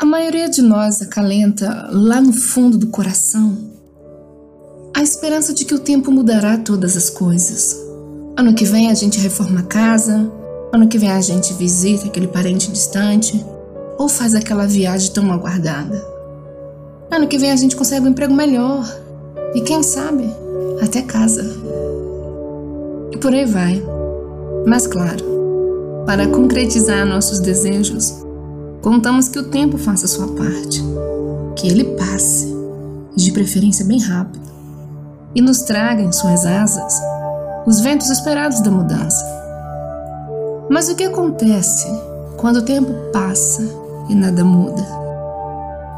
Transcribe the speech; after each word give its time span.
A 0.00 0.06
maioria 0.06 0.48
de 0.48 0.62
nós 0.62 1.02
acalenta 1.02 1.88
lá 1.90 2.20
no 2.20 2.32
fundo 2.32 2.78
do 2.78 2.86
coração 2.86 3.58
a 4.94 5.02
esperança 5.02 5.52
de 5.52 5.64
que 5.64 5.74
o 5.74 5.78
tempo 5.80 6.12
mudará 6.12 6.56
todas 6.56 6.96
as 6.96 7.10
coisas. 7.10 7.76
Ano 8.36 8.54
que 8.54 8.64
vem 8.64 8.92
a 8.92 8.94
gente 8.94 9.18
reforma 9.18 9.58
a 9.58 9.64
casa, 9.64 10.30
ano 10.72 10.86
que 10.86 10.98
vem 10.98 11.10
a 11.10 11.20
gente 11.20 11.52
visita 11.52 12.06
aquele 12.06 12.28
parente 12.28 12.70
distante 12.70 13.44
ou 13.98 14.08
faz 14.08 14.36
aquela 14.36 14.68
viagem 14.68 15.12
tão 15.12 15.32
aguardada. 15.32 16.00
Ano 17.10 17.26
que 17.26 17.36
vem 17.36 17.50
a 17.50 17.56
gente 17.56 17.74
consegue 17.74 18.06
um 18.06 18.10
emprego 18.10 18.32
melhor 18.32 18.86
e 19.52 19.62
quem 19.62 19.82
sabe 19.82 20.32
até 20.80 21.02
casa. 21.02 21.42
E 23.10 23.16
por 23.16 23.34
aí 23.34 23.44
vai. 23.44 23.82
Mas 24.64 24.86
claro, 24.86 25.24
para 26.06 26.28
concretizar 26.28 27.04
nossos 27.04 27.40
desejos, 27.40 28.27
Contamos 28.82 29.28
que 29.28 29.38
o 29.38 29.50
tempo 29.50 29.76
faça 29.76 30.06
sua 30.06 30.28
parte, 30.28 30.82
que 31.56 31.68
ele 31.68 31.84
passe, 31.96 32.46
de 33.16 33.32
preferência 33.32 33.84
bem 33.84 34.00
rápido, 34.00 34.48
e 35.34 35.40
nos 35.40 35.62
traga 35.62 36.00
em 36.00 36.12
suas 36.12 36.46
asas 36.46 36.94
os 37.66 37.80
ventos 37.80 38.08
esperados 38.08 38.60
da 38.60 38.70
mudança. 38.70 39.24
Mas 40.70 40.88
o 40.88 40.94
que 40.94 41.04
acontece 41.04 41.86
quando 42.36 42.58
o 42.58 42.64
tempo 42.64 42.92
passa 43.12 43.62
e 44.08 44.14
nada 44.14 44.44
muda? 44.44 44.82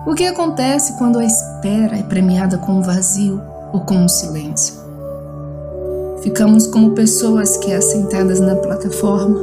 O 0.07 0.15
que 0.15 0.25
acontece 0.25 0.97
quando 0.97 1.19
a 1.19 1.25
espera 1.25 1.99
é 1.99 2.03
premiada 2.03 2.57
com 2.57 2.73
um 2.73 2.83
vazio 2.83 3.41
ou 3.73 3.81
com 3.81 3.97
um 3.97 4.09
silêncio? 4.09 4.75
Ficamos 6.23 6.67
como 6.67 6.93
pessoas 6.93 7.57
que, 7.59 7.73
assentadas 7.73 8.41
na 8.41 8.55
plataforma, 8.57 9.39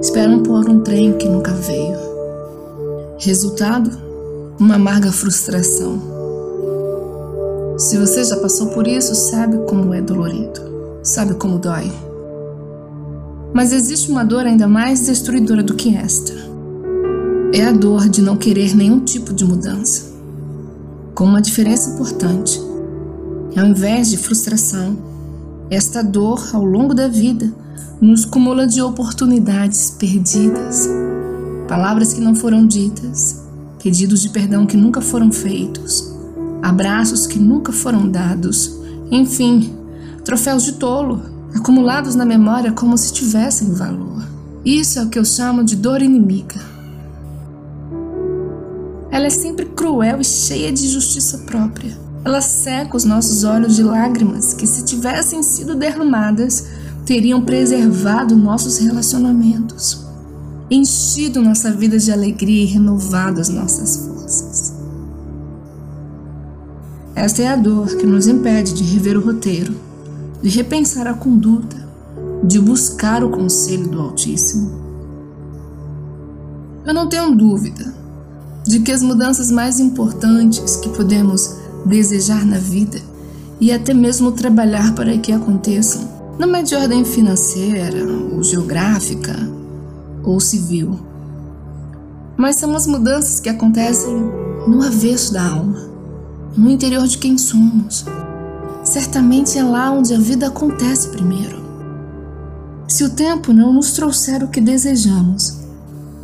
esperam 0.00 0.42
por 0.42 0.68
um 0.68 0.80
trem 0.80 1.12
que 1.12 1.28
nunca 1.28 1.52
veio. 1.52 2.11
Resultado? 3.24 3.88
Uma 4.58 4.74
amarga 4.74 5.12
frustração. 5.12 6.02
Se 7.78 7.96
você 7.96 8.24
já 8.24 8.36
passou 8.36 8.70
por 8.70 8.84
isso, 8.84 9.14
sabe 9.14 9.58
como 9.58 9.94
é 9.94 10.02
dolorido, 10.02 10.60
sabe 11.04 11.34
como 11.34 11.60
dói. 11.60 11.88
Mas 13.54 13.72
existe 13.72 14.10
uma 14.10 14.24
dor 14.24 14.44
ainda 14.44 14.66
mais 14.66 15.06
destruidora 15.06 15.62
do 15.62 15.74
que 15.74 15.94
esta. 15.94 16.32
É 17.54 17.62
a 17.62 17.70
dor 17.70 18.08
de 18.08 18.20
não 18.20 18.36
querer 18.36 18.74
nenhum 18.74 18.98
tipo 18.98 19.32
de 19.32 19.44
mudança. 19.44 20.02
Com 21.14 21.22
uma 21.22 21.40
diferença 21.40 21.90
importante. 21.90 22.60
Ao 23.56 23.64
invés 23.64 24.10
de 24.10 24.16
frustração, 24.16 24.98
esta 25.70 26.02
dor, 26.02 26.50
ao 26.52 26.64
longo 26.64 26.92
da 26.92 27.06
vida, 27.06 27.54
nos 28.00 28.24
cumula 28.24 28.66
de 28.66 28.82
oportunidades 28.82 29.90
perdidas 29.90 30.88
palavras 31.72 32.12
que 32.12 32.20
não 32.20 32.34
foram 32.34 32.66
ditas, 32.66 33.46
pedidos 33.82 34.20
de 34.20 34.28
perdão 34.28 34.66
que 34.66 34.76
nunca 34.76 35.00
foram 35.00 35.32
feitos, 35.32 36.14
abraços 36.60 37.26
que 37.26 37.38
nunca 37.38 37.72
foram 37.72 38.10
dados, 38.10 38.78
enfim, 39.10 39.74
troféus 40.22 40.64
de 40.64 40.72
tolo, 40.72 41.22
acumulados 41.54 42.14
na 42.14 42.26
memória 42.26 42.72
como 42.72 42.98
se 42.98 43.14
tivessem 43.14 43.72
valor. 43.72 44.22
Isso 44.62 44.98
é 44.98 45.02
o 45.02 45.08
que 45.08 45.18
eu 45.18 45.24
chamo 45.24 45.64
de 45.64 45.74
dor 45.74 46.02
inimiga. 46.02 46.60
Ela 49.10 49.28
é 49.28 49.30
sempre 49.30 49.64
cruel 49.64 50.20
e 50.20 50.24
cheia 50.24 50.70
de 50.70 50.86
justiça 50.86 51.38
própria. 51.38 51.96
Ela 52.22 52.42
seca 52.42 52.98
os 52.98 53.04
nossos 53.04 53.44
olhos 53.44 53.76
de 53.76 53.82
lágrimas 53.82 54.52
que, 54.52 54.66
se 54.66 54.84
tivessem 54.84 55.42
sido 55.42 55.74
derramadas, 55.74 56.66
teriam 57.06 57.40
preservado 57.40 58.36
nossos 58.36 58.76
relacionamentos 58.76 60.01
enchido 60.74 61.42
nossa 61.42 61.70
vida 61.70 61.98
de 61.98 62.10
alegria 62.10 62.62
e 62.62 62.66
renovado 62.66 63.40
as 63.40 63.48
nossas 63.50 63.96
forças. 64.06 64.74
Esta 67.14 67.42
é 67.42 67.48
a 67.48 67.56
dor 67.56 67.88
que 67.96 68.06
nos 68.06 68.26
impede 68.26 68.72
de 68.72 68.82
rever 68.82 69.18
o 69.18 69.20
roteiro, 69.20 69.74
de 70.42 70.48
repensar 70.48 71.06
a 71.06 71.14
conduta, 71.14 71.76
de 72.42 72.58
buscar 72.58 73.22
o 73.22 73.30
conselho 73.30 73.86
do 73.86 74.00
Altíssimo. 74.00 74.80
Eu 76.86 76.94
não 76.94 77.06
tenho 77.08 77.36
dúvida 77.36 77.94
de 78.66 78.80
que 78.80 78.92
as 78.92 79.02
mudanças 79.02 79.50
mais 79.50 79.78
importantes 79.78 80.76
que 80.76 80.88
podemos 80.88 81.54
desejar 81.84 82.46
na 82.46 82.58
vida 82.58 82.98
e 83.60 83.70
até 83.70 83.92
mesmo 83.92 84.32
trabalhar 84.32 84.94
para 84.94 85.16
que 85.18 85.32
aconteçam, 85.32 86.08
não 86.38 86.56
é 86.56 86.62
de 86.62 86.74
ordem 86.74 87.04
financeira 87.04 88.04
ou 88.32 88.42
geográfica 88.42 89.61
ou 90.24 90.40
civil. 90.40 90.98
Mas 92.36 92.56
são 92.56 92.74
as 92.74 92.86
mudanças 92.86 93.40
que 93.40 93.48
acontecem 93.48 94.14
no 94.66 94.82
avesso 94.82 95.32
da 95.32 95.48
alma, 95.48 95.88
no 96.56 96.70
interior 96.70 97.06
de 97.06 97.18
quem 97.18 97.36
somos. 97.36 98.04
Certamente 98.84 99.58
é 99.58 99.62
lá 99.62 99.90
onde 99.90 100.14
a 100.14 100.18
vida 100.18 100.48
acontece 100.48 101.08
primeiro. 101.08 101.62
Se 102.88 103.04
o 103.04 103.10
tempo 103.10 103.52
não 103.52 103.72
nos 103.72 103.92
trouxer 103.92 104.42
o 104.42 104.48
que 104.48 104.60
desejamos, 104.60 105.58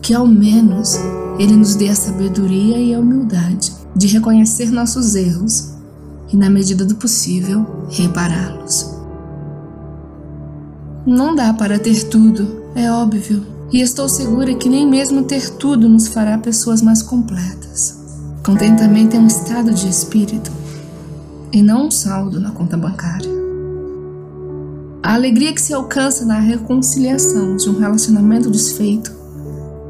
que 0.02 0.12
ao 0.12 0.26
menos 0.26 0.96
ele 1.38 1.56
nos 1.56 1.74
dê 1.74 1.88
a 1.88 1.94
sabedoria 1.94 2.78
e 2.78 2.94
a 2.94 3.00
humildade 3.00 3.72
de 3.94 4.06
reconhecer 4.06 4.70
nossos 4.70 5.14
erros 5.14 5.72
e, 6.32 6.36
na 6.36 6.50
medida 6.50 6.84
do 6.84 6.96
possível, 6.96 7.64
repará-los. 7.90 8.94
Não 11.06 11.34
dá 11.34 11.54
para 11.54 11.78
ter 11.78 12.04
tudo, 12.04 12.62
é 12.74 12.90
óbvio 12.90 13.57
e 13.72 13.80
estou 13.80 14.08
segura 14.08 14.54
que 14.54 14.68
nem 14.68 14.86
mesmo 14.86 15.22
ter 15.24 15.50
tudo 15.50 15.88
nos 15.88 16.08
fará 16.08 16.38
pessoas 16.38 16.80
mais 16.80 17.02
completas. 17.02 17.98
Contentamento 18.44 19.14
é 19.14 19.18
um 19.18 19.26
estado 19.26 19.74
de 19.74 19.88
espírito 19.88 20.50
e 21.52 21.62
não 21.62 21.86
um 21.86 21.90
saldo 21.90 22.40
na 22.40 22.50
conta 22.50 22.76
bancária. 22.76 23.28
A 25.02 25.14
alegria 25.14 25.52
que 25.52 25.60
se 25.60 25.72
alcança 25.72 26.24
na 26.24 26.38
reconciliação 26.38 27.56
de 27.56 27.68
um 27.68 27.78
relacionamento 27.78 28.50
desfeito 28.50 29.12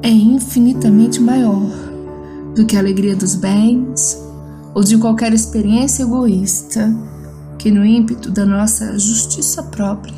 é 0.02 0.10
infinitamente 0.10 1.20
maior 1.20 1.70
do 2.54 2.66
que 2.66 2.76
a 2.76 2.80
alegria 2.80 3.16
dos 3.16 3.34
bens 3.34 4.18
ou 4.74 4.82
de 4.82 4.96
qualquer 4.98 5.32
experiência 5.32 6.02
egoísta 6.02 6.94
que, 7.58 7.70
no 7.70 7.84
ímpeto 7.84 8.30
da 8.30 8.46
nossa 8.46 8.98
justiça 8.98 9.62
própria, 9.62 10.14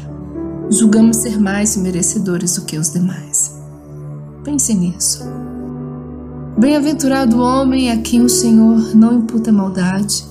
julgamos 0.70 1.18
ser 1.18 1.40
mais 1.40 1.76
merecedores 1.76 2.54
do 2.54 2.62
que 2.62 2.76
os 2.76 2.92
demais. 2.92 3.29
Pense 4.50 4.74
nisso. 4.74 5.22
Bem-aventurado 6.58 7.36
o 7.36 7.40
homem 7.40 7.92
a 7.92 7.98
quem 8.02 8.20
o 8.20 8.28
Senhor 8.28 8.96
não 8.96 9.20
imputa 9.20 9.52
maldade 9.52 10.24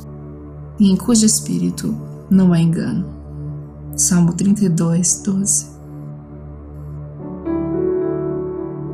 e 0.77 0.91
em 0.91 0.97
cujo 0.97 1.25
espírito 1.25 1.95
não 2.29 2.51
há 2.51 2.59
engano. 2.59 3.05
Salmo 3.95 4.33
32, 4.33 5.21
12. 5.23 5.67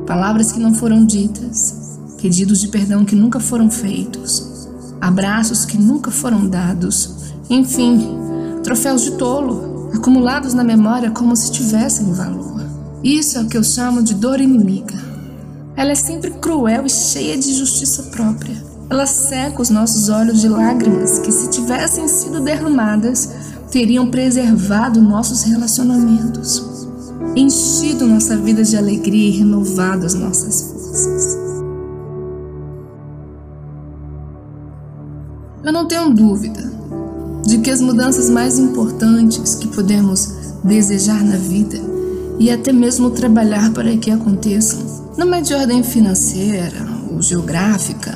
Palavras 0.06 0.52
que 0.52 0.60
não 0.60 0.72
foram 0.72 1.04
ditas, 1.04 1.98
pedidos 2.22 2.60
de 2.60 2.68
perdão 2.68 3.04
que 3.04 3.16
nunca 3.16 3.40
foram 3.40 3.68
feitos, 3.68 4.68
abraços 5.00 5.64
que 5.64 5.76
nunca 5.76 6.12
foram 6.12 6.46
dados, 6.46 7.32
enfim, 7.50 8.16
troféus 8.62 9.02
de 9.02 9.16
tolo 9.16 9.90
acumulados 9.92 10.54
na 10.54 10.62
memória 10.62 11.10
como 11.10 11.34
se 11.34 11.50
tivessem 11.50 12.12
valor. 12.12 12.64
Isso 13.02 13.38
é 13.38 13.42
o 13.42 13.48
que 13.48 13.56
eu 13.56 13.64
chamo 13.64 14.04
de 14.04 14.14
dor 14.14 14.40
inimiga. 14.40 15.15
Ela 15.76 15.92
é 15.92 15.94
sempre 15.94 16.30
cruel 16.30 16.86
e 16.86 16.90
cheia 16.90 17.36
de 17.36 17.52
justiça 17.52 18.04
própria. 18.04 18.56
Ela 18.88 19.04
seca 19.04 19.60
os 19.60 19.68
nossos 19.68 20.08
olhos 20.08 20.40
de 20.40 20.48
lágrimas 20.48 21.18
que, 21.18 21.30
se 21.30 21.50
tivessem 21.50 22.08
sido 22.08 22.40
derramadas, 22.40 23.28
teriam 23.70 24.10
preservado 24.10 25.02
nossos 25.02 25.42
relacionamentos, 25.42 26.88
enchido 27.34 28.06
nossa 28.06 28.36
vida 28.38 28.64
de 28.64 28.76
alegria 28.76 29.28
e 29.28 29.38
renovado 29.38 30.06
as 30.06 30.14
nossas 30.14 30.62
forças. 30.62 31.36
Eu 35.62 35.72
não 35.72 35.86
tenho 35.86 36.14
dúvida 36.14 36.72
de 37.44 37.58
que 37.58 37.70
as 37.70 37.82
mudanças 37.82 38.30
mais 38.30 38.58
importantes 38.58 39.56
que 39.56 39.68
podemos 39.68 40.32
desejar 40.64 41.22
na 41.22 41.36
vida 41.36 41.78
e 42.38 42.50
até 42.50 42.72
mesmo 42.72 43.10
trabalhar 43.10 43.72
para 43.72 43.94
que 43.96 44.10
aconteçam 44.10 45.05
não 45.16 45.32
é 45.34 45.40
de 45.40 45.54
ordem 45.54 45.82
financeira 45.82 46.72
ou 47.10 47.22
geográfica 47.22 48.14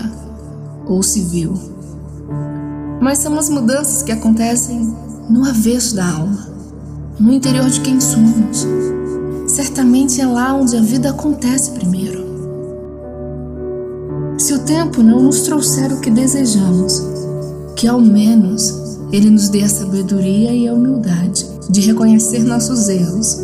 ou 0.86 1.02
civil, 1.02 1.54
mas 3.00 3.18
são 3.18 3.38
as 3.38 3.48
mudanças 3.48 4.02
que 4.02 4.12
acontecem 4.12 4.94
no 5.28 5.46
avesso 5.46 5.96
da 5.96 6.06
alma, 6.06 6.48
no 7.18 7.32
interior 7.32 7.70
de 7.70 7.80
quem 7.80 7.98
somos. 8.00 8.66
Certamente 9.46 10.20
é 10.20 10.26
lá 10.26 10.54
onde 10.54 10.76
a 10.76 10.80
vida 10.82 11.10
acontece 11.10 11.70
primeiro. 11.70 12.20
Se 14.38 14.52
o 14.52 14.58
tempo 14.60 15.02
não 15.02 15.22
nos 15.22 15.40
trouxer 15.40 15.92
o 15.92 16.00
que 16.00 16.10
desejamos, 16.10 17.02
que 17.76 17.86
ao 17.86 18.00
menos 18.00 18.74
ele 19.10 19.30
nos 19.30 19.48
dê 19.48 19.62
a 19.62 19.68
sabedoria 19.68 20.52
e 20.52 20.68
a 20.68 20.74
humildade 20.74 21.46
de 21.70 21.80
reconhecer 21.80 22.40
nossos 22.40 22.88
erros 22.88 23.38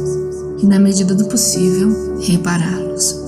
e, 0.63 0.67
na 0.67 0.79
medida 0.79 1.15
do 1.15 1.27
possível, 1.27 2.19
repará-los. 2.21 3.26